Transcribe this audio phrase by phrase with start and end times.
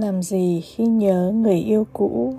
[0.00, 2.34] làm gì khi nhớ người yêu cũ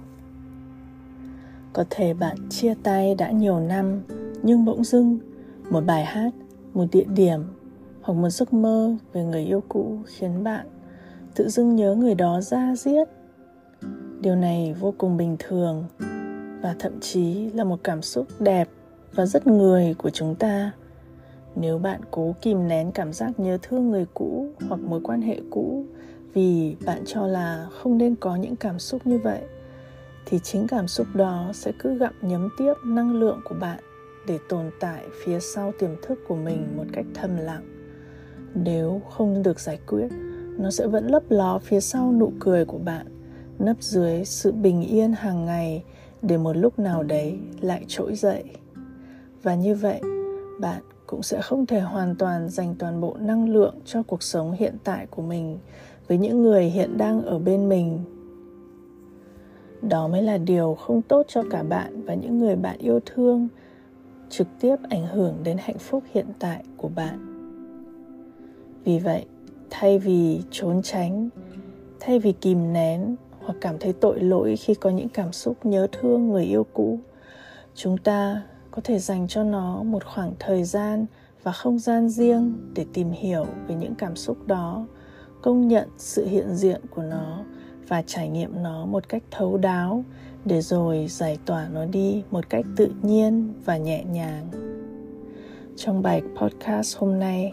[1.74, 4.02] có thể bạn chia tay đã nhiều năm,
[4.44, 5.20] nhưng bỗng dưng
[5.70, 6.32] một bài hát,
[6.74, 7.42] một địa điểm
[8.02, 10.68] hoặc một giấc mơ về người yêu cũ khiến bạn
[11.36, 13.08] tự dưng nhớ người đó ra diết.
[14.22, 15.86] điều này vô cùng bình thường
[16.62, 18.70] và thậm chí là một cảm xúc đẹp
[19.16, 20.72] và rất người của chúng ta
[21.56, 25.40] nếu bạn cố kìm nén cảm giác nhớ thương người cũ hoặc mối quan hệ
[25.50, 25.86] cũ
[26.34, 29.42] vì bạn cho là không nên có những cảm xúc như vậy,
[30.26, 33.80] thì chính cảm xúc đó sẽ cứ gặm nhấm tiếp năng lượng của bạn
[34.28, 37.64] để tồn tại phía sau tiềm thức của mình một cách thầm lặng.
[38.56, 40.08] Nếu không được giải quyết,
[40.58, 43.06] nó sẽ vẫn lấp ló phía sau nụ cười của bạn,
[43.60, 45.84] nấp dưới sự bình yên hàng ngày
[46.22, 48.44] để một lúc nào đấy lại trỗi dậy.
[49.44, 50.02] Và như vậy,
[50.60, 54.52] bạn cũng sẽ không thể hoàn toàn dành toàn bộ năng lượng cho cuộc sống
[54.52, 55.60] hiện tại của mình
[56.12, 58.00] với những người hiện đang ở bên mình.
[59.82, 63.48] Đó mới là điều không tốt cho cả bạn và những người bạn yêu thương,
[64.30, 67.20] trực tiếp ảnh hưởng đến hạnh phúc hiện tại của bạn.
[68.84, 69.26] Vì vậy,
[69.70, 71.30] thay vì trốn tránh,
[72.00, 75.88] thay vì kìm nén hoặc cảm thấy tội lỗi khi có những cảm xúc nhớ
[75.92, 77.00] thương người yêu cũ,
[77.76, 81.06] chúng ta có thể dành cho nó một khoảng thời gian
[81.44, 84.86] và không gian riêng để tìm hiểu về những cảm xúc đó
[85.42, 87.44] công nhận sự hiện diện của nó
[87.88, 90.04] và trải nghiệm nó một cách thấu đáo
[90.46, 94.48] để rồi giải tỏa nó đi một cách tự nhiên và nhẹ nhàng.
[95.76, 97.52] Trong bài podcast hôm nay,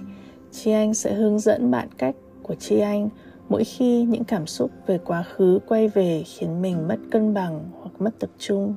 [0.53, 3.09] Chi anh sẽ hướng dẫn bạn cách của Chi anh
[3.49, 7.71] mỗi khi những cảm xúc về quá khứ quay về khiến mình mất cân bằng
[7.81, 8.75] hoặc mất tập trung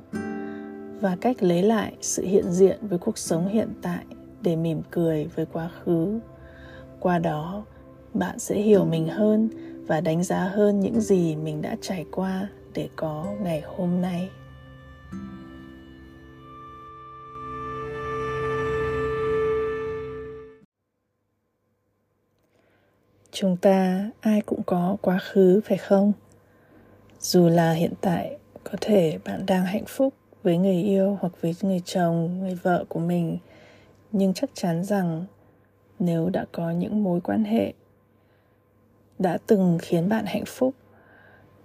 [1.01, 4.05] và cách lấy lại sự hiện diện với cuộc sống hiện tại
[4.41, 6.19] để mỉm cười với quá khứ.
[6.99, 7.63] Qua đó
[8.13, 9.49] bạn sẽ hiểu mình hơn
[9.87, 14.29] và đánh giá hơn những gì mình đã trải qua để có ngày hôm nay.
[23.31, 26.13] Chúng ta ai cũng có quá khứ, phải không?
[27.19, 30.13] Dù là hiện tại, có thể bạn đang hạnh phúc
[30.43, 33.37] với người yêu hoặc với người chồng, người vợ của mình,
[34.11, 35.25] nhưng chắc chắn rằng
[35.99, 37.73] nếu đã có những mối quan hệ
[39.21, 40.73] đã từng khiến bạn hạnh phúc.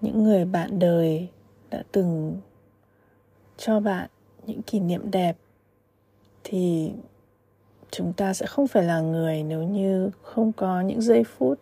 [0.00, 1.28] Những người bạn đời
[1.71, 2.41] đã từng
[3.56, 4.09] cho bạn
[4.47, 5.37] những kỷ niệm đẹp
[6.45, 6.93] thì
[7.91, 11.59] chúng ta sẽ không phải là người nếu như không có những giây phút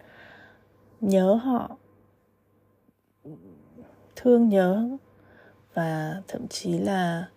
[1.01, 1.77] nhớ họ,
[4.17, 4.89] thương nhớ
[5.75, 7.29] và thậm chí là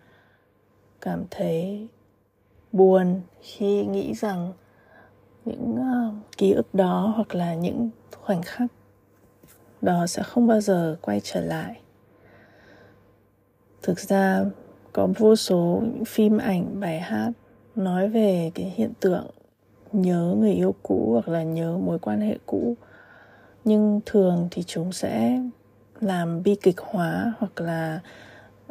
[1.02, 1.88] cảm thấy
[2.72, 4.54] buồn khi nghĩ rằng
[5.48, 7.90] những uh, ký ức đó hoặc là những
[8.22, 8.72] khoảnh khắc
[9.82, 11.80] đó sẽ không bao giờ quay trở lại.
[13.82, 14.46] Thực ra
[14.94, 17.32] có vô số những phim ảnh bài hát
[17.76, 19.28] nói về cái hiện tượng
[19.92, 22.76] nhớ người yêu cũ hoặc là nhớ mối quan hệ cũ.
[23.66, 25.42] Nhưng thường thì chúng sẽ
[26.00, 28.00] làm bi kịch hóa hoặc là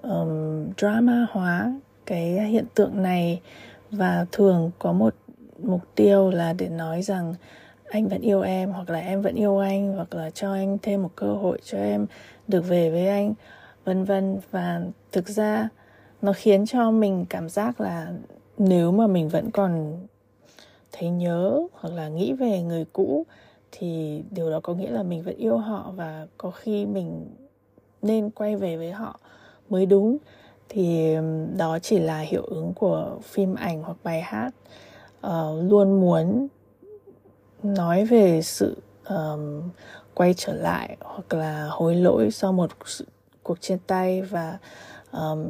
[0.03, 3.41] um, drama hóa cái hiện tượng này.
[3.91, 5.15] Và thường có một
[5.63, 7.35] mục tiêu là để nói rằng
[7.89, 11.03] anh vẫn yêu em, hoặc là em vẫn yêu anh, hoặc là cho anh thêm
[11.03, 12.07] một cơ hội cho em
[12.49, 13.35] được về với anh,
[13.85, 14.39] vân vân.
[14.51, 14.81] Và
[15.13, 15.69] thực ra
[16.23, 18.13] nó khiến cho mình cảm giác là
[18.59, 19.97] nếu mà mình vẫn còn
[20.93, 23.27] thấy nhớ hoặc là nghĩ về người cũ
[23.73, 27.27] thì điều đó có nghĩa là mình vẫn yêu họ và có khi mình
[28.03, 29.21] nên quay về với họ
[29.71, 30.17] mới đúng.
[30.69, 31.17] Thì
[31.57, 34.51] đó chỉ là hiệu ứng của phim ảnh hoặc bài hát
[35.27, 36.49] uh, luôn muốn
[37.63, 38.77] nói về sự
[39.09, 39.63] um,
[40.15, 43.07] quay trở lại hoặc là hối lỗi sau một sự,
[43.43, 44.59] cuộc chia tay và
[45.13, 45.47] um,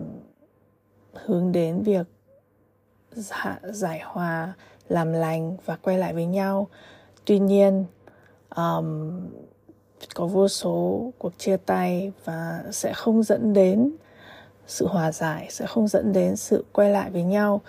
[1.13, 2.07] hướng đến việc
[3.13, 4.53] dạ, giải hòa
[4.89, 6.69] làm lành và quay lại với nhau.
[7.25, 7.85] Tuy nhiên
[8.57, 9.21] um,
[10.15, 13.93] có vô số cuộc chia tay và sẽ không dẫn đến
[14.67, 17.61] sự hòa giải sẽ không dẫn đến sự quay lại với nhau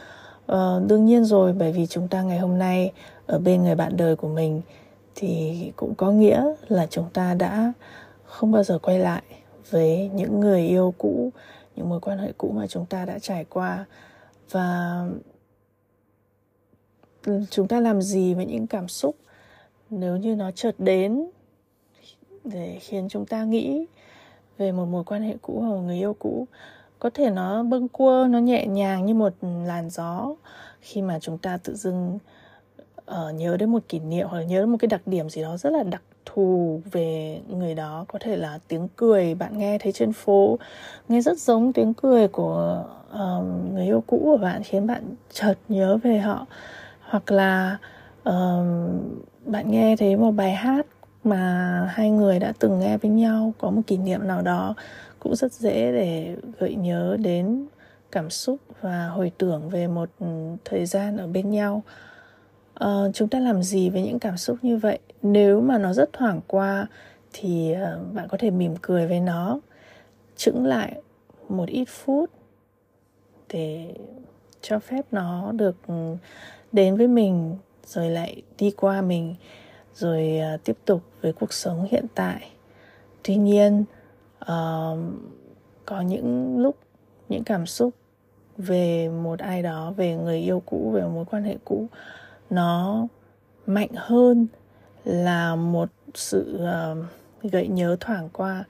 [0.52, 2.92] uh, đương nhiên rồi bởi vì chúng ta ngày hôm nay
[3.26, 4.62] ở bên người bạn đời của mình
[5.16, 7.74] thì cũng có nghĩa là chúng ta đã
[8.26, 9.24] không bao giờ quay lại
[9.70, 11.32] với những người yêu cũ
[11.78, 13.86] những mối quan hệ cũ mà chúng ta đã trải qua.
[14.52, 15.02] Và
[17.50, 19.16] chúng ta làm gì với những cảm xúc
[19.90, 21.28] nếu như nó chợt đến
[22.44, 23.86] để khiến chúng ta nghĩ
[24.58, 26.48] về một mối quan hệ cũ hoặc một người yêu cũ?
[27.00, 29.34] Có thể nó bâng quơ nó nhẹ nhàng như một
[29.66, 30.36] làn gió.
[30.82, 32.20] Khi mà chúng ta tự dưng
[33.12, 35.42] uh, nhớ đến một kỷ niệm hoặc là nhớ đến một cái đặc điểm gì
[35.42, 39.78] đó rất là đặc thù về người đó có thể là tiếng cười bạn nghe
[39.78, 40.58] thấy trên phố
[41.10, 45.56] nghe rất giống tiếng cười của uh, người yêu cũ của bạn khiến bạn chợt
[45.70, 46.46] nhớ về họ.
[47.02, 47.78] Hoặc là
[48.30, 48.66] uh,
[49.46, 50.86] bạn nghe thấy một bài hát
[51.24, 54.74] mà hai người đã từng nghe với nhau có một kỷ niệm nào đó
[55.20, 57.66] cũng rất dễ để gợi nhớ đến
[58.12, 60.28] cảm xúc và hồi tưởng về một ừ,
[60.66, 61.84] thời gian ở bên nhau.
[62.84, 65.00] Uh, chúng ta làm gì với những cảm xúc như vậy?
[65.22, 66.88] Nếu mà nó rất thoảng qua
[67.34, 69.60] thì uh, bạn có thể mỉm cười với nó.
[70.36, 71.02] Chững lại
[71.50, 72.30] một ít phút
[73.50, 73.94] để
[74.62, 76.16] cho phép nó được ừ,
[76.72, 77.56] đến với mình
[77.86, 79.36] rồi lại đi qua mình
[79.96, 82.52] rồi uh, tiếp tục với cuộc sống hiện tại.
[83.24, 83.84] Tuy nhiên
[84.42, 84.98] uh,
[85.86, 86.78] có những lúc
[87.30, 87.94] những cảm xúc
[88.58, 91.88] về một ai đó về người yêu cũ về mối quan hệ cũ
[92.50, 93.08] nó
[93.66, 94.48] mạnh hơn
[95.04, 97.06] là một sự uh,
[97.52, 98.64] gợi nhớ thoảng qua.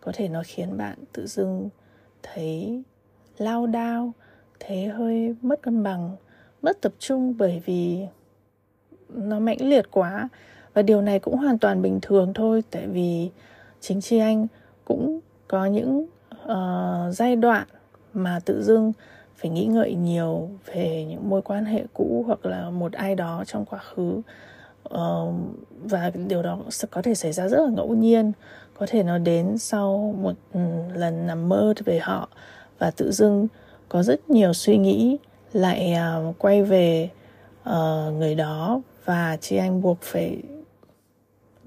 [0.00, 1.68] Có thể nó khiến bạn tự dưng
[2.22, 2.82] thấy
[3.38, 4.12] lao đao
[4.60, 6.16] thấy hơi mất cân bằng
[6.62, 8.06] mất tập trung bởi vì
[9.08, 10.28] nó mãnh liệt quá.
[10.74, 13.30] Và điều này cũng hoàn toàn bình thường thôi tại vì
[13.80, 14.46] chính chi anh
[14.84, 16.06] cũng có những
[16.44, 17.66] uh, giai đoạn
[18.14, 18.92] mà tự dưng
[19.36, 23.44] phải nghĩ ngợi nhiều về những mối quan hệ cũ hoặc là một ai đó
[23.46, 24.20] trong quá khứ.
[24.94, 25.34] Uh,
[25.84, 26.58] và điều đó
[26.90, 28.32] có thể xảy ra rất là ngẫu nhiên.
[28.78, 30.60] Có thể nó đến sau một ừ,
[30.94, 32.28] lần nằm mơ về họ
[32.78, 33.48] và tự dưng
[33.88, 35.18] có rất nhiều suy nghĩ
[35.52, 35.94] lại
[36.28, 37.10] uh, quay về
[37.68, 38.80] uh, người đó.
[39.04, 40.42] Và chị anh buộc phải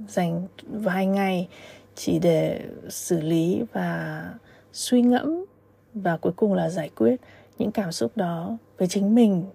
[0.07, 1.47] dành vài ngày
[1.95, 4.33] chỉ để xử lý và
[4.73, 5.45] suy ngẫm
[5.93, 7.15] và cuối cùng là giải quyết
[7.57, 9.45] những cảm xúc đó với chính mình.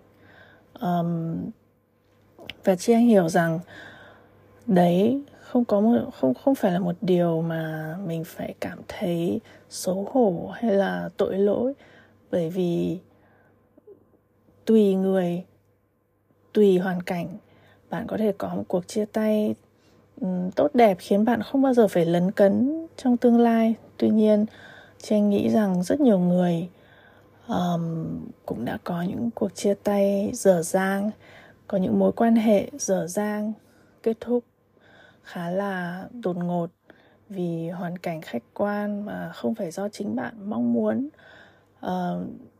[0.80, 1.36] Um,
[2.64, 3.60] và chị anh hiểu rằng
[4.66, 9.40] đấy không có một không không phải là một điều mà mình phải cảm thấy
[9.70, 11.72] xấu hổ hay là tội lỗi.
[12.30, 12.98] Bởi vì
[14.64, 15.44] tùy người
[16.52, 17.28] tùy hoàn cảnh
[17.90, 19.54] bạn có thể có một cuộc chia tay
[20.56, 23.74] tốt đẹp khiến bạn không bao giờ phải lấn cấn trong tương lai.
[23.96, 24.46] Tuy nhiên
[25.02, 26.68] chị nghĩ rằng rất nhiều người
[27.48, 28.04] um,
[28.46, 31.10] cũng đã có những cuộc chia tay dở dang
[31.68, 33.52] có những mối quan hệ dở dang
[34.02, 34.44] kết thúc
[35.22, 36.66] khá là đột ngột
[37.28, 41.08] vì hoàn cảnh khách quan mà không phải do chính bạn mong muốn.
[41.86, 41.90] Uh,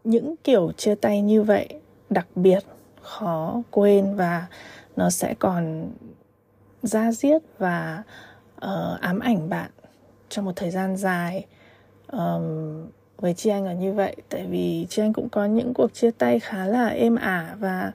[0.05, 1.69] những kiểu chia tay như vậy
[2.11, 2.65] đặc biệt
[3.03, 4.47] khó quên và
[4.97, 5.91] nó sẽ còn
[6.83, 8.03] ra diết và
[8.57, 9.71] uh, ám ảnh bạn
[10.29, 11.47] trong một thời gian dài.
[12.13, 12.87] Um,
[13.21, 16.11] với chị anh là như vậy tại vì chị anh cũng có những cuộc chia
[16.11, 17.93] tay khá là êm ả và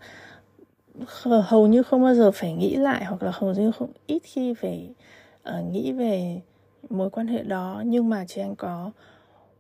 [1.44, 4.54] hầu như không bao giờ phải nghĩ lại hoặc là hầu như không ít khi
[4.54, 4.90] phải
[5.50, 6.42] uh, nghĩ về
[6.90, 7.82] mối quan hệ đó.
[7.86, 8.92] Nhưng mà chị anh có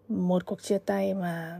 [0.08, 1.60] một cuộc chia tay mà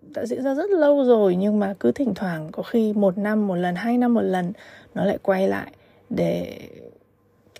[0.00, 3.46] đã diễn ra rất lâu rồi nhưng mà cứ thỉnh thoảng có khi một năm
[3.46, 4.52] một lần hai năm một lần
[4.94, 5.72] nó lại quay lại
[6.10, 6.58] để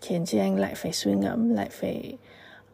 [0.00, 2.16] khiến chị anh lại phải suy ngẫm lại phải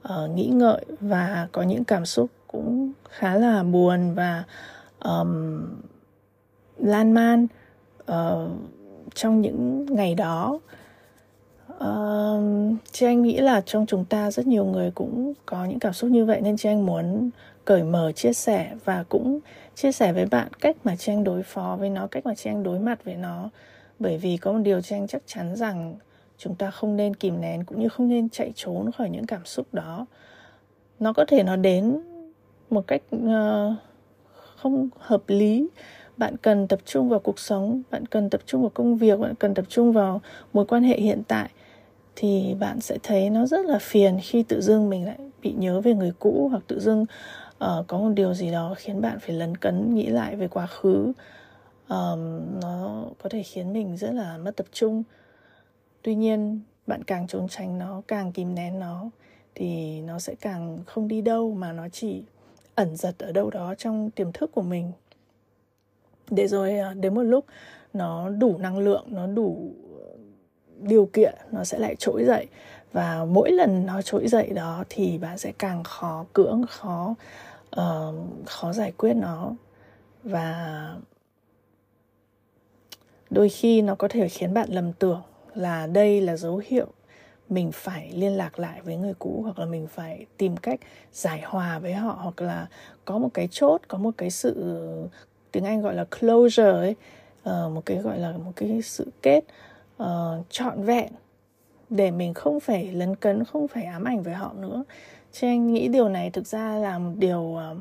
[0.08, 4.44] uh, nghĩ ngợi và có những cảm xúc cũng khá là buồn và
[5.00, 5.62] um,
[6.78, 7.46] lan man
[8.12, 8.50] uh,
[9.14, 10.60] trong những ngày đó.
[11.74, 15.92] Uh, chị anh nghĩ là trong chúng ta rất nhiều người cũng có những cảm
[15.92, 17.30] xúc như vậy nên chị anh muốn
[17.64, 19.40] cởi mở chia sẻ và cũng
[19.74, 22.50] chia sẻ với bạn cách mà chị anh đối phó với nó cách mà chị
[22.50, 23.50] anh đối mặt với nó
[23.98, 25.96] bởi vì có một điều cho anh chắc chắn rằng
[26.38, 29.44] chúng ta không nên kìm nén cũng như không nên chạy trốn khỏi những cảm
[29.44, 30.06] xúc đó.
[31.00, 32.00] Nó có thể nó đến
[32.70, 33.74] một cách uh,
[34.56, 35.68] không hợp lý.
[36.16, 39.34] Bạn cần tập trung vào cuộc sống bạn cần tập trung vào công việc bạn
[39.34, 40.20] cần tập trung vào
[40.52, 41.50] mối quan hệ hiện tại
[42.16, 45.80] thì bạn sẽ thấy nó rất là phiền khi tự dưng mình lại bị nhớ
[45.80, 47.02] về người cũ hoặc tự dưng
[47.64, 50.66] uh, có một điều gì đó khiến bạn phải lấn cấn nghĩ lại về quá
[50.66, 51.12] khứ
[51.88, 55.02] um, nó có thể khiến mình rất là mất tập trung.
[56.02, 59.10] Tuy nhiên bạn càng trốn tránh nó càng kìm nén nó
[59.54, 62.24] thì nó sẽ càng không đi đâu mà nó chỉ
[62.74, 64.92] ẩn giật ở đâu đó trong tiềm thức của mình.
[66.30, 67.44] Để rồi ờ, đến một lúc
[67.92, 70.16] nó đủ năng lượng nó đủ ờ,
[70.80, 72.46] điều kiện nó sẽ lại trỗi dậy.
[72.92, 77.14] Và mỗi lần nó trỗi dậy đó thì bạn sẽ càng khó cưỡng khó
[77.76, 78.14] uh,
[78.46, 79.52] khó giải quyết nó.
[80.24, 80.94] Và
[83.34, 85.22] đôi khi nó có thể khiến bạn lầm tưởng
[85.54, 86.86] là đây là dấu hiệu
[87.48, 90.80] mình phải liên lạc lại với người cũ hoặc là mình phải tìm cách
[91.12, 92.66] giải hòa với họ hoặc là
[93.04, 94.54] có một cái chốt có một cái sự
[95.52, 96.94] tiếng anh gọi là closure ấy
[97.42, 99.44] uh, một cái gọi là một cái sự kết
[100.02, 100.06] uh,
[100.50, 101.12] trọn vẹn
[101.90, 104.84] để mình không phải lấn cấn không phải ám ảnh với họ nữa.
[105.32, 107.76] Chị anh nghĩ điều này thực ra là một điều ờ,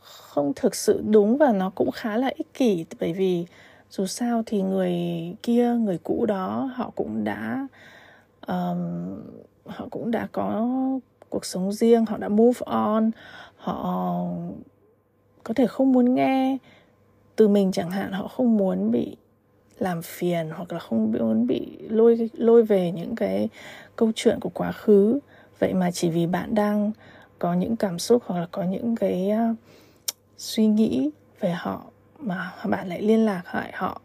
[0.00, 3.46] không thực sự đúng và nó cũng khá là ích kỷ bởi vì
[3.90, 4.96] dù sao thì người
[5.42, 7.66] kia người cũ đó họ cũng đã
[8.46, 8.78] um,
[9.66, 10.68] họ cũng đã có
[11.28, 13.10] cuộc sống riêng họ đã move on
[13.56, 14.26] họ
[15.44, 16.58] có thể không muốn nghe
[17.36, 19.16] từ mình chẳng hạn họ không muốn bị
[19.78, 23.48] làm phiền hoặc là không muốn bị lôi lôi về những cái
[23.96, 25.18] câu chuyện của quá khứ.
[25.58, 26.92] Vậy mà chỉ vì bạn đang
[27.38, 29.56] có những cảm xúc hoặc là có những cái uh,
[30.36, 31.89] suy nghĩ về họ
[32.20, 34.00] mà bạn lại liên lạc hại họ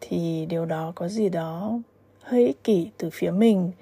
[0.00, 1.78] thì điều đó có gì đó
[2.22, 3.72] hơi ích kỷ từ phía mình.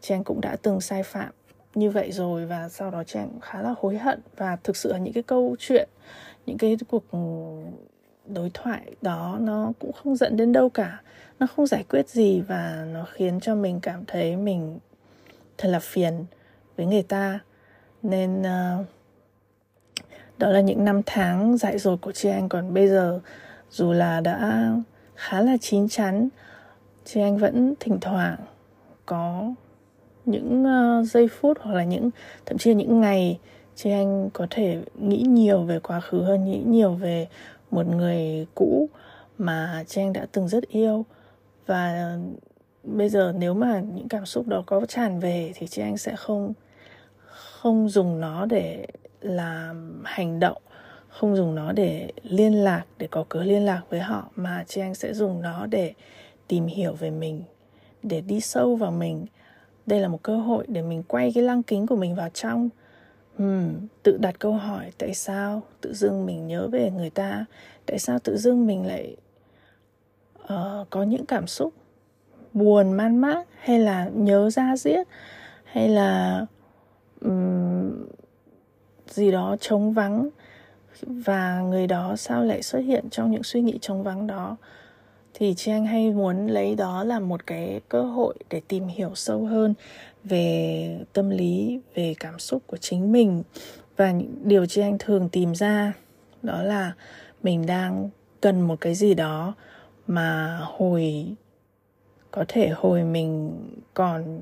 [0.00, 1.30] Trang cũng đã từng sai phạm
[1.74, 4.98] như vậy rồi và sau đó Trang khá là hối hận và thực sự là
[4.98, 5.88] những cái câu chuyện
[6.46, 7.18] những cái cuộc ừ,
[8.26, 11.00] đối thoại đó nó cũng không dẫn đến đâu cả.
[11.38, 14.78] Nó không giải quyết gì và nó khiến cho mình cảm thấy mình
[15.58, 16.24] thật là phiền
[16.76, 17.38] với người ta.
[18.02, 18.86] Nên uh,
[20.38, 22.48] đó là những năm tháng dại dột của chị anh.
[22.48, 23.20] Còn bây giờ
[23.70, 24.70] dù là đã
[25.14, 26.28] khá là chín chắn
[27.04, 28.36] chị anh vẫn thỉnh thoảng
[29.06, 29.54] có
[30.24, 32.10] những uh, giây phút hoặc là những
[32.46, 33.38] thậm chí là những ngày
[33.76, 37.28] chị anh có thể nghĩ nhiều về quá khứ hơn nghĩ nhiều về
[37.70, 38.88] một người cũ
[39.38, 41.04] mà chị anh đã từng rất yêu.
[41.66, 42.16] Và
[42.82, 46.16] bây giờ nếu mà những cảm xúc đó có tràn về thì chị anh sẽ
[46.16, 46.52] không
[47.30, 48.86] không dùng nó để
[49.24, 50.62] là hành động
[51.08, 54.80] không dùng nó để liên lạc để có cớ liên lạc với họ mà chị
[54.80, 55.92] anh sẽ dùng nó để
[56.48, 57.42] tìm hiểu về mình
[58.02, 59.26] để đi sâu vào mình.
[59.86, 62.68] Đây là một cơ hội để mình quay cái lăng kính của mình vào trong.
[63.42, 67.44] Uhm, tự đặt câu hỏi tại sao tự dưng mình nhớ về người ta?
[67.86, 69.16] Tại sao tự dưng mình lại
[70.42, 71.74] uh, có những cảm xúc
[72.52, 73.48] buồn man mác?
[73.58, 75.08] Hay là nhớ ra giết?
[75.64, 76.46] Hay là
[77.20, 78.06] um,
[79.14, 80.28] gì đó trống vắng
[81.00, 84.56] và người đó sao lại xuất hiện trong những suy nghĩ trống vắng đó?
[85.34, 89.10] Thì chị anh hay muốn lấy đó là một cái cơ hội để tìm hiểu
[89.14, 89.74] sâu hơn
[90.24, 93.42] về tâm lý, về cảm xúc của chính mình.
[93.96, 94.12] Và
[94.44, 95.92] điều chị anh thường tìm ra
[96.42, 96.92] đó là
[97.42, 99.54] mình đang cần một cái gì đó
[100.06, 101.26] mà hồi,
[102.30, 103.52] có thể hồi mình
[103.94, 104.40] còn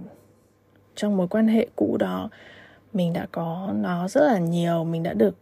[0.94, 2.30] trong mối quan hệ cũ đó
[2.92, 5.34] mình đã có nó rất là nhiều, mình đã được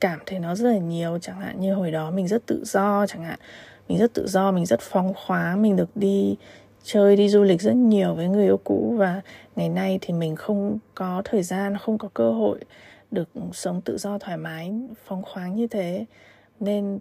[0.00, 1.18] cảm thấy nó rất là nhiều.
[1.20, 3.38] Chẳng hạn như hồi đó mình rất tự do, chẳng hạn
[3.88, 6.36] mình rất tự do, mình rất phóng khoáng, mình được đi
[6.82, 8.94] chơi, đi du lịch rất nhiều với người yêu cũ.
[8.98, 9.20] Và
[9.56, 12.60] ngày nay thì mình không có thời gian, không có cơ hội
[13.10, 14.72] được sống tự do thoải mái,
[15.04, 16.04] phóng khoáng như thế.
[16.60, 16.98] Nên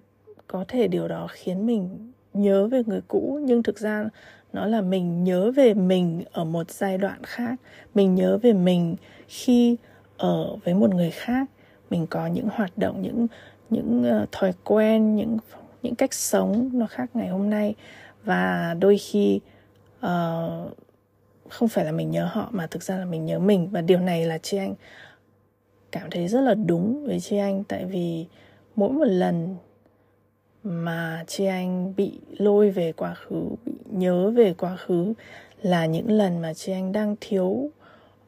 [0.48, 3.40] có thể điều đó khiến mình nhớ về người cũ.
[3.44, 4.06] Nhưng thực ra
[4.56, 7.56] nó là mình nhớ về mình ở một giai đoạn khác.
[7.96, 8.96] Mình nhớ về mình
[9.28, 9.78] khi
[10.18, 11.48] ở với một người khác.
[11.90, 13.28] Mình có những hoạt động những
[13.70, 15.38] những uh, thói quen những
[15.84, 17.76] những cách sống nó khác ngày hôm nay.
[18.24, 19.40] Và đôi khi
[20.06, 20.72] uh,
[21.50, 23.70] không phải là mình nhớ họ mà thực ra là mình nhớ mình.
[23.72, 24.76] Và điều này là chị anh
[25.92, 27.64] cảm thấy rất là đúng với chị anh.
[27.64, 28.26] Tại vì
[28.76, 29.56] mỗi một lần
[30.68, 35.14] mà chị anh bị lôi về quá khứ bị nhớ về quá khứ
[35.62, 37.70] là những lần mà chị anh đang thiếu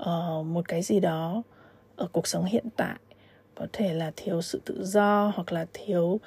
[0.03, 1.44] uh, một cái gì đó
[1.96, 2.96] ở cuộc sống hiện tại.
[3.56, 6.20] Có thể là thiếu sự tự do hoặc là thiếu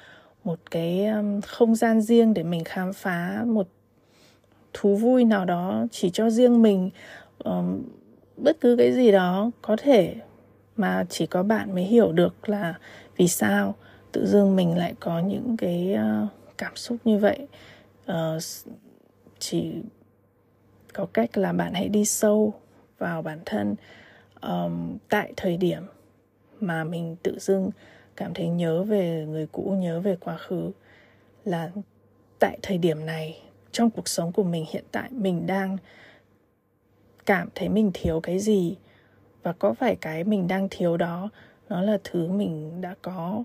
[0.43, 3.67] một cái um, không gian riêng để mình khám phá một
[4.73, 6.89] thú vui nào đó chỉ cho riêng mình.
[7.43, 7.83] Um,
[8.37, 10.15] bất cứ cái gì đó có thể
[10.75, 12.73] mà chỉ có bạn mới hiểu được là
[13.17, 13.75] vì sao
[14.11, 16.27] tự dưng mình lại có những cái ờ,
[16.57, 17.47] cảm xúc như vậy.
[18.05, 18.39] Ờ,
[19.39, 19.73] chỉ
[20.93, 22.53] có cách là bạn hãy đi sâu
[22.97, 23.75] vào bản thân.
[24.41, 25.83] Um, tại thời điểm
[26.59, 27.69] mà mình tự dưng
[28.15, 30.71] cảm thấy nhớ về người cũ nhớ về quá khứ
[31.45, 31.71] là
[32.39, 33.41] tại thời điểm này
[33.71, 35.77] trong cuộc sống của mình hiện tại mình đang
[37.25, 38.75] cảm thấy mình thiếu cái gì
[39.43, 41.29] và có phải cái mình đang thiếu đó
[41.69, 43.43] nó là thứ mình đã có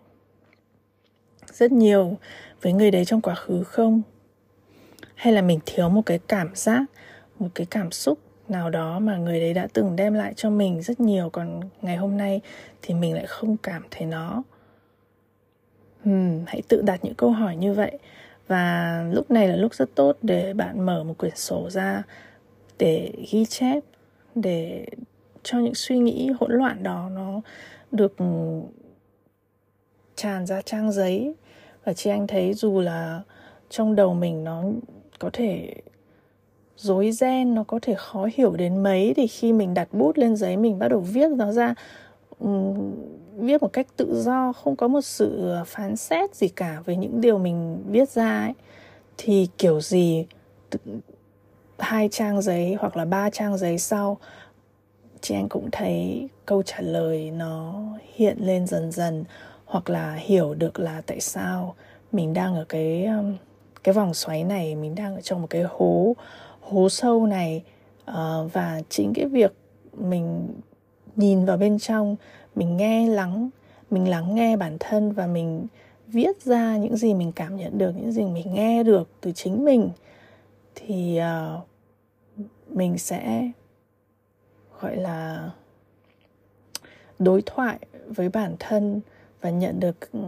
[1.53, 2.17] rất nhiều
[2.63, 4.03] với người đấy trong quá khứ không?
[5.15, 6.85] Hay là mình thiếu một cái cảm giác
[7.39, 10.83] một cái cảm xúc nào đó mà người đấy đã từng đem lại cho mình
[10.83, 12.41] rất nhiều còn ngày hôm nay
[12.83, 14.43] thì mình lại không cảm thấy nó?
[16.09, 17.99] Uhm, hãy tự đặt những câu hỏi như vậy.
[18.49, 22.03] Và lúc này là lúc rất tốt để bạn mở một quyển sổ ra
[22.79, 23.83] để ghi chép
[24.35, 24.87] để
[25.43, 27.41] cho những suy nghĩ hỗn loạn đó nó
[27.93, 28.17] được
[30.17, 31.35] tràn ra trang giấy.
[31.85, 33.23] Và chị anh thấy dù là
[33.71, 34.65] trong đầu mình nó
[35.19, 35.75] có thể
[36.77, 40.37] rối ren nó có thể khó hiểu đến mấy thì khi mình đặt bút lên
[40.37, 41.75] giấy mình bắt đầu viết nó ra
[42.39, 42.95] um,
[43.37, 46.97] viết một cách tự do không có một sự ờ, phán xét gì cả về
[46.97, 48.53] những điều mình viết ra ấy
[49.19, 50.27] thì kiểu gì
[51.79, 54.19] hai trang giấy hoặc là ba trang giấy sau
[55.21, 57.83] chị anh cũng thấy câu trả lời nó
[58.15, 59.25] hiện lên dần dần
[59.67, 61.75] hoặc là hiểu được là tại sao
[62.13, 63.37] mình đang ở cái um,
[63.85, 66.17] cái vòng xoáy này mình đang ở trong một cái hố
[66.61, 67.63] hố sâu này
[68.11, 69.53] uh, và chính cái việc
[69.93, 70.49] mình
[71.17, 72.17] nhìn vào bên trong
[72.55, 73.51] mình nghe lắng
[73.91, 75.67] mình lắng nghe bản thân và mình
[76.07, 79.65] viết ra những gì mình cảm nhận được những gì mình nghe được từ chính
[79.65, 79.91] mình
[80.75, 81.67] thì uh,
[82.69, 83.51] mình sẽ
[84.81, 85.51] gọi là
[87.19, 89.01] đối thoại với bản thân
[89.41, 90.19] và nhận được ừ,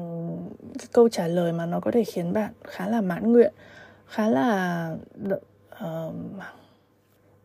[0.78, 3.52] cái câu trả lời mà nó có thể khiến bạn khá là mãn nguyện
[4.06, 4.96] khá là
[5.84, 6.14] uh,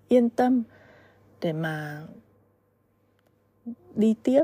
[0.08, 0.64] yên tâm
[1.42, 2.02] để mà
[3.96, 4.44] đi tiếp.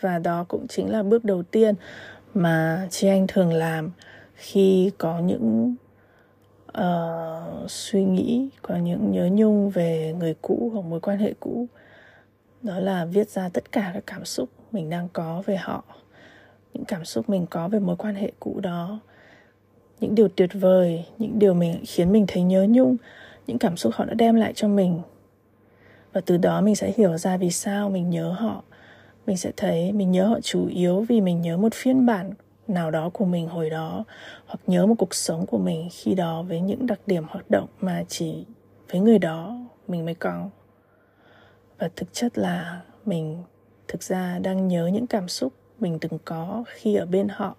[0.00, 1.74] Và đó cũng chính là bước đầu tiên
[2.34, 3.90] mà chị anh thường làm
[4.34, 5.74] khi có những
[6.78, 11.66] uh, suy nghĩ có những nhớ nhung về người cũ hoặc mối quan hệ cũ.
[12.62, 15.84] Đó là viết ra tất cả các cảm xúc mình đang có về họ
[16.74, 19.00] những cảm xúc mình có về mối quan hệ cũ đó,
[20.00, 22.96] những điều tuyệt vời, những điều mình, khiến mình thấy nhớ nhung,
[23.46, 25.00] những cảm xúc họ đã đem lại cho mình.
[26.12, 28.62] Và từ đó mình sẽ hiểu ra vì sao mình nhớ họ.
[29.26, 32.32] Mình sẽ thấy mình nhớ họ chủ yếu vì mình nhớ một phiên bản
[32.68, 34.04] nào đó của mình hồi đó,
[34.46, 37.68] hoặc nhớ một cuộc sống của mình khi đó với những đặc điểm hoạt động
[37.80, 38.44] mà chỉ
[38.90, 39.56] với người đó
[39.88, 40.48] mình mới có.
[41.78, 43.42] Và thực chất là mình
[43.88, 47.56] thực ra đang nhớ những cảm xúc mình từng có khi ở bên họ.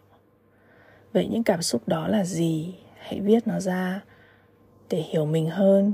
[1.13, 2.75] Vậy những cảm xúc đó là gì?
[2.97, 4.01] Hãy viết nó ra
[4.89, 5.93] để hiểu mình hơn.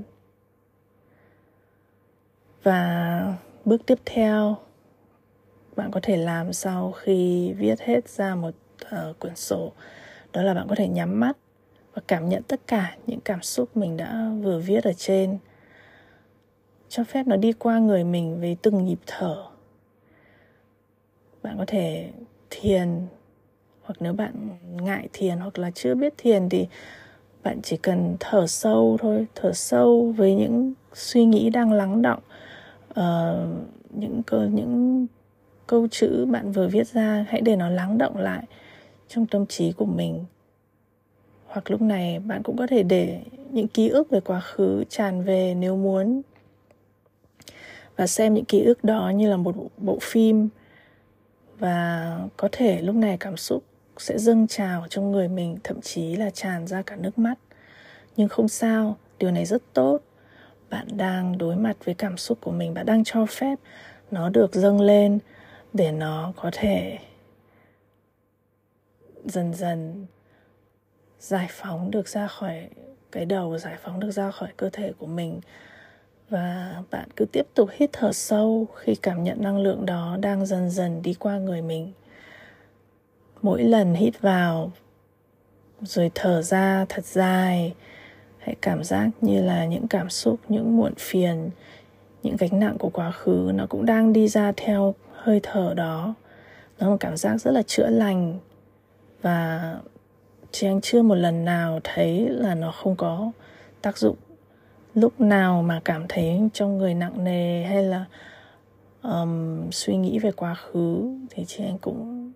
[2.63, 4.57] Và bước tiếp theo
[5.75, 8.53] bạn có thể làm sau khi viết hết ra một
[8.85, 9.71] uh, quyển sổ.
[10.33, 11.37] Đó là bạn có thể nhắm mắt
[11.93, 15.37] và cảm nhận tất cả những cảm xúc mình đã vừa viết ở trên.
[16.89, 19.45] Cho phép nó đi qua người mình với từng nhịp thở
[21.45, 22.09] bạn có thể
[22.49, 22.87] thiền
[23.81, 24.49] hoặc nếu bạn
[24.81, 26.67] ngại thiền hoặc là chưa biết thiền thì
[27.43, 32.21] bạn chỉ cần thở sâu thôi thở sâu với những suy nghĩ đang lắng động
[32.89, 32.95] uh,
[33.89, 35.05] những cơ những
[35.67, 38.43] câu chữ bạn vừa viết ra hãy để nó lắng động lại
[39.07, 40.25] trong tâm trí của mình.
[41.45, 45.23] Hoặc lúc này bạn cũng có thể để những ký ức về quá khứ tràn
[45.23, 46.21] về nếu muốn.
[47.95, 50.49] Và xem những ký ức đó như là một bộ phim
[51.59, 53.63] và có thể lúc này cảm xúc
[53.97, 57.35] sẽ dâng trào trong người mình, thậm chí là tràn ra cả nước mắt.
[58.17, 59.99] Nhưng không sao, điều này rất tốt.
[60.69, 63.59] Bạn đang đối mặt với cảm xúc của mình, bạn đang cho phép
[64.11, 65.19] nó được dâng lên
[65.73, 66.97] để nó có thể
[69.25, 70.05] dần dần
[71.19, 72.69] giải phóng được ra khỏi
[73.11, 75.41] cái đầu, giải phóng được ra khỏi cơ thể của mình
[76.29, 80.45] và bạn cứ tiếp tục hít thở sâu khi cảm nhận năng lượng đó đang
[80.45, 81.91] dần dần đi qua người mình.
[83.41, 84.71] Mỗi lần hít vào,
[85.81, 87.73] rồi thở ra thật dài,
[88.37, 91.49] hãy cảm giác như là những cảm xúc, những muộn phiền,
[92.23, 96.13] những gánh nặng của quá khứ nó cũng đang đi ra theo hơi thở đó.
[96.79, 98.39] Nó là một cảm giác rất là chữa lành.
[99.21, 99.75] Và
[100.51, 103.31] chị anh chưa một lần nào thấy là nó không có
[103.81, 104.15] tác dụng
[104.95, 108.05] lúc nào mà cảm thấy trong người nặng nề hay là
[109.01, 112.31] um, suy nghĩ về quá khứ thì chị anh cũng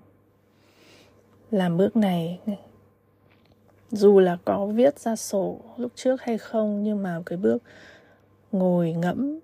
[1.51, 2.39] làm bước này.
[3.91, 7.63] Dù là có viết ra sổ lúc trước hay không nhưng mà cái bước
[8.51, 9.39] ngồi ngẫm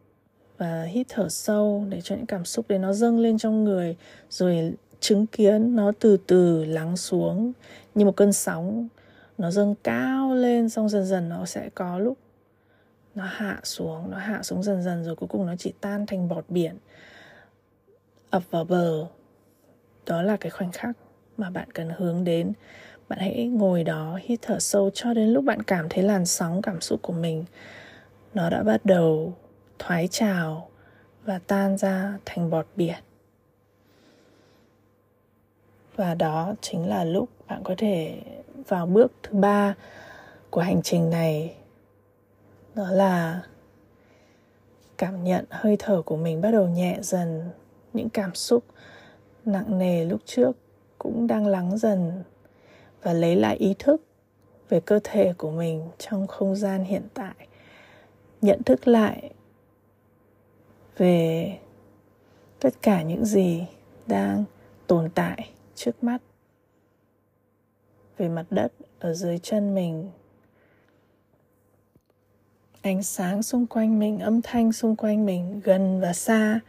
[0.58, 3.96] và hít thở sâu để cho những cảm xúc đấy nó dâng lên trong người
[4.30, 7.54] rồi chứng kiến nó từ từ lắng xuống
[7.96, 8.88] như một cơn sóng
[9.38, 12.18] nó dâng cao lên xong dần dần nó sẽ có lúc
[13.16, 16.30] nó hạ xuống, nó hạ xuống dần dần rồi cuối cùng nó chỉ tan thành
[16.30, 16.78] bọt biển,
[18.30, 19.06] ập vào bờ.
[20.06, 20.98] Đó là cái khoảnh khắc
[21.38, 22.54] mà bạn cần hướng đến.
[23.10, 26.62] Bạn hãy ngồi đó, hít thở sâu cho đến lúc bạn cảm thấy làn sóng
[26.62, 27.46] cảm xúc của mình,
[28.34, 29.34] nó đã bắt đầu
[29.80, 30.70] thoái trào
[31.26, 33.04] và tan ra thành bọt biển.
[35.96, 38.22] Và đó chính là lúc bạn có thể
[38.68, 39.74] vào bước thứ ba
[40.50, 41.56] của hành trình này
[42.76, 43.42] đó là
[44.98, 47.50] cảm nhận hơi thở của mình bắt đầu nhẹ dần.
[47.94, 48.64] Những cảm xúc
[49.46, 50.52] nặng nề lúc trước
[50.98, 52.24] cũng đang lắng dần
[53.02, 54.02] và lấy lại ý thức
[54.70, 57.48] về cơ thể của mình trong không gian hiện tại.
[58.42, 59.32] Nhận thức lại
[60.98, 61.58] về
[62.60, 63.68] tất cả những gì
[64.08, 64.44] đang
[64.88, 66.22] tồn tại trước mắt
[68.18, 70.12] về mặt đất ở dưới chân mình
[72.86, 76.60] ánh sáng xung quanh mình, âm thanh xung quanh mình, gần và xa.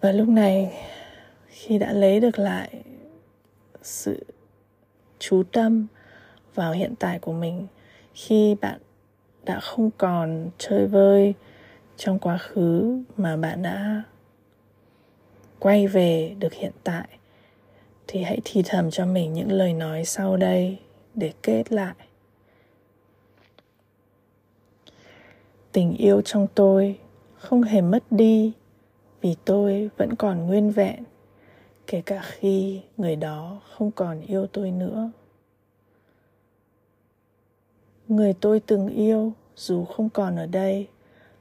[0.00, 0.72] Và lúc này,
[1.46, 2.82] khi đã lấy được lại
[3.82, 4.24] sự
[5.18, 5.86] chú tâm
[6.54, 7.66] vào hiện tại của mình,
[8.14, 8.80] khi bạn
[9.44, 11.34] đã không còn chơi vơi
[11.96, 14.02] trong quá khứ mà bạn đã
[15.58, 17.08] quay về được hiện tại,
[18.06, 20.78] thì hãy thì thầm cho mình những lời nói sau đây
[21.14, 21.94] để kết lại.
[25.74, 26.98] Tình yêu trong tôi
[27.36, 28.52] không hề mất đi
[29.20, 31.04] vì tôi vẫn còn nguyên vẹn,
[31.86, 35.10] kể cả khi người đó không còn yêu tôi nữa.
[38.08, 40.88] Người tôi từng yêu dù không còn ở đây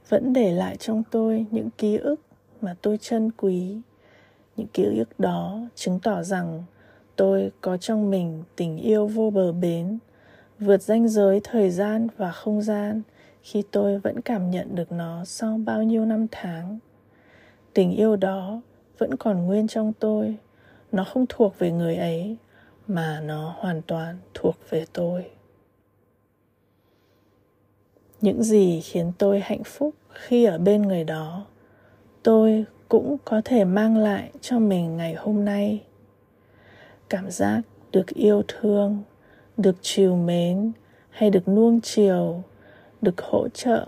[0.09, 2.19] vẫn để lại trong tôi những ký ức
[2.61, 3.77] mà tôi trân quý.
[4.55, 6.63] Những ký ức đó chứng tỏ rằng
[7.15, 9.97] tôi có trong mình tình yêu vô bờ bến,
[10.59, 13.01] vượt ranh giới thời gian và không gian
[13.43, 16.79] khi tôi vẫn cảm nhận được nó sau bao nhiêu năm tháng.
[17.73, 18.61] Tình yêu đó
[18.97, 20.35] vẫn còn nguyên trong tôi.
[20.91, 22.37] Nó không thuộc về người ấy,
[22.87, 25.25] mà nó hoàn toàn thuộc về tôi.
[28.21, 31.45] Những gì khiến tôi hạnh phúc khi ở bên người đó,
[32.23, 35.83] tôi cũng có thể mang lại cho mình ngày hôm nay.
[37.09, 39.03] Cảm giác được yêu thương,
[39.57, 40.71] được chiều mến
[41.09, 42.43] hay được nuông chiều
[43.03, 43.85] được hỗ trợ.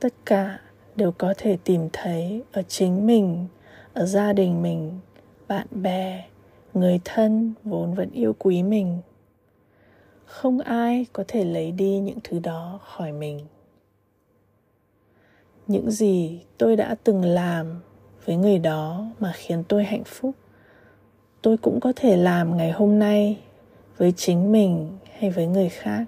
[0.00, 0.58] Tất cả
[0.96, 3.46] đều có thể tìm thấy ở chính mình,
[3.94, 5.00] ở gia đình mình,
[5.48, 6.24] bạn bè,
[6.74, 8.98] người thân vốn vẫn yêu quý mình.
[10.26, 13.40] Không ai có thể lấy đi những thứ đó khỏi mình.
[15.66, 17.80] Những gì tôi đã từng làm
[18.24, 20.34] với người đó mà khiến tôi hạnh phúc,
[21.42, 23.38] tôi cũng có thể làm ngày hôm nay
[23.96, 26.04] với chính mình hay với người khác.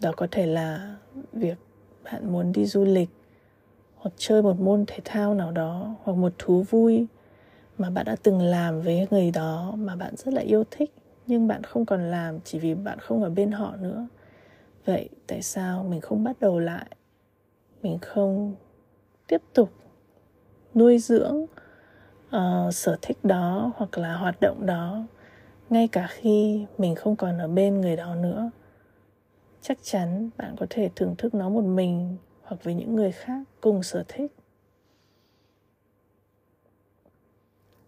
[0.00, 0.96] Đó có thể là
[1.32, 1.58] việc
[2.04, 3.08] bạn muốn đi du lịch
[3.96, 7.06] hoặc chơi một môn thể thao nào đó hoặc một thú vui
[7.78, 10.92] mà bạn đã từng làm với người đó mà bạn rất là yêu thích
[11.26, 14.06] nhưng bạn không còn làm chỉ vì bạn không ở bên họ nữa.
[14.84, 16.86] Vậy tại sao mình không bắt đầu lại?
[17.82, 18.54] Mình không
[19.26, 19.70] tiếp tục
[20.74, 21.46] nuôi dưỡng
[22.36, 25.06] uh, sở thích đó hoặc là hoạt động đó
[25.70, 28.50] ngay cả khi mình không còn ở bên người đó nữa
[29.66, 33.42] chắc chắn bạn có thể thưởng thức nó một mình hoặc với những người khác
[33.60, 34.32] cùng sở thích.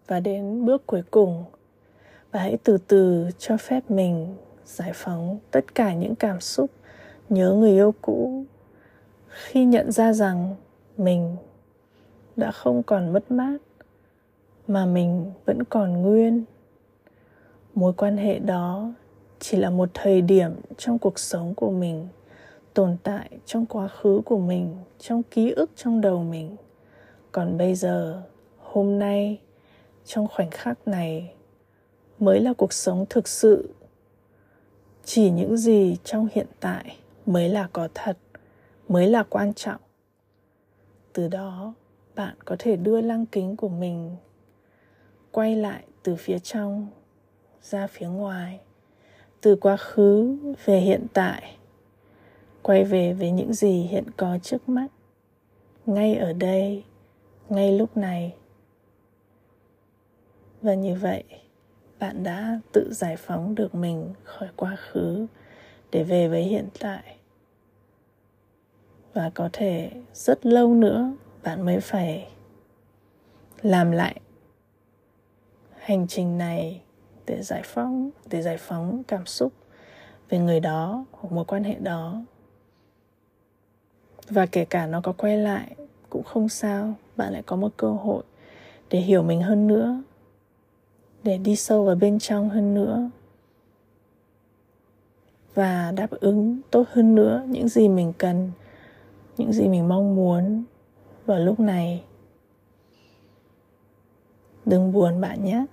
[0.07, 1.45] Và đến bước cuối cùng
[2.31, 4.35] và hãy từ từ cho phép mình
[4.65, 6.71] giải phóng tất cả những cảm xúc,
[7.29, 8.45] nhớ người yêu cũ
[9.27, 10.55] khi nhận ra rằng
[10.97, 11.35] mình
[12.35, 13.57] đã không còn mất mát,
[14.67, 16.43] mà mình vẫn còn nguyên.
[17.75, 18.93] Mối quan hệ đó
[19.39, 22.07] chỉ là một thời điểm trong cuộc sống của mình,
[22.73, 26.55] tồn tại trong quá khứ của mình, trong ký ức trong đầu mình.
[27.31, 28.21] Còn bây giờ,
[28.59, 29.39] hôm nay,
[30.05, 31.33] trong khoảnh khắc này,
[32.19, 33.69] mới là cuộc sống thực sự.
[35.05, 38.17] Chỉ những gì trong hiện tại mới là có thật,
[38.89, 39.81] mới là quan trọng.
[41.13, 41.73] Từ đó,
[42.15, 44.15] bạn có thể đưa lăng kính của mình
[45.31, 46.87] quay lại từ phía trong,
[47.61, 48.59] ra phía ngoài
[49.41, 51.57] từ quá khứ về hiện tại,
[52.61, 54.87] quay về với những gì hiện có trước mắt,
[55.85, 56.83] ngay ở đây,
[57.49, 58.35] ngay lúc này.
[60.61, 61.23] Và như vậy,
[61.99, 65.27] bạn đã tự giải phóng được mình khỏi quá khứ
[65.91, 67.17] để về với hiện tại.
[69.13, 72.27] Và có thể rất lâu nữa bạn mới phải
[73.61, 74.21] làm lại
[75.79, 76.81] hành trình này
[77.27, 79.53] để giải phóng, để giải phóng cảm xúc
[80.29, 82.21] về người đó, hoặc mối quan hệ đó.
[84.29, 85.75] Và kể cả nó có quay lại,
[86.09, 86.93] cũng không sao.
[87.15, 88.23] Bạn lại có một cơ hội
[88.89, 90.01] để hiểu mình hơn nữa,
[91.23, 93.09] để đi sâu vào bên trong hơn nữa,
[95.53, 98.51] và đáp ứng tốt hơn nữa những gì mình cần,
[99.37, 100.63] những gì mình mong muốn
[101.25, 102.03] vào lúc này.
[104.65, 105.65] Đừng buồn bạn nhé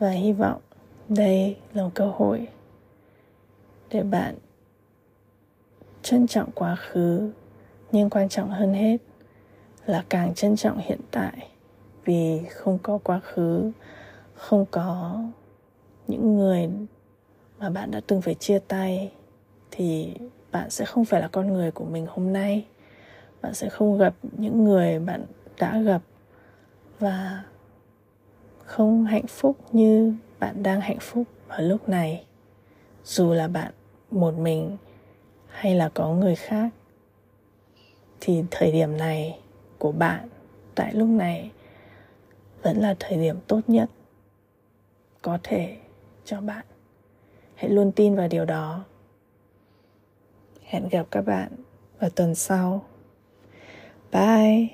[0.00, 0.60] và hy vọng
[1.08, 2.48] đây là một cơ hội
[3.90, 4.34] để bạn
[6.02, 7.30] trân trọng quá khứ,
[7.92, 8.96] nhưng quan trọng hơn hết
[9.86, 11.48] là càng trân trọng hiện tại
[12.04, 13.70] vì không có quá khứ,
[14.34, 15.20] không có
[16.06, 16.68] những người
[17.58, 19.12] mà bạn đã từng phải chia tay,
[19.70, 20.14] thì thì
[20.52, 22.66] bạn sẽ không phải là con người của mình hôm nay.
[23.42, 25.24] Bạn sẽ không gặp những người bạn
[25.58, 26.02] đã gặp.
[26.98, 27.44] Và
[28.70, 32.24] không hạnh phúc như bạn đang hạnh phúc ở lúc này.
[33.04, 33.72] Dù là bạn
[34.10, 34.76] một mình
[35.46, 36.70] hay là có người khác,
[38.20, 39.38] thì thời điểm này
[39.78, 40.28] của bạn
[40.74, 41.50] tại lúc này
[42.62, 43.90] vẫn là thời điểm tốt nhất
[45.22, 45.76] có thể
[46.24, 46.64] cho bạn.
[47.54, 48.84] Hãy luôn tin vào điều đó.
[50.62, 51.52] Hẹn gặp các bạn
[51.98, 52.84] vào tuần sau.
[54.12, 54.68] Bye!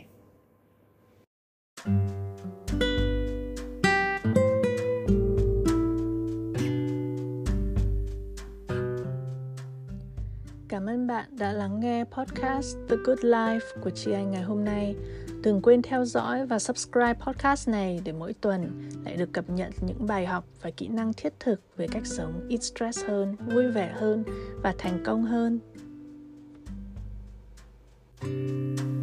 [10.77, 14.65] Cảm ơn bạn đã lắng nghe podcast The Good Life của chị Anh ngày hôm
[14.65, 14.97] nay.
[15.43, 19.73] Đừng quên theo dõi và subscribe podcast này để mỗi tuần lại được cập nhật
[19.81, 23.69] những bài học và kỹ năng thiết thực về cách sống ít stress hơn, vui
[23.69, 24.25] vẻ hơn
[24.63, 25.61] và thành công hơn.
[28.21, 28.96] thank you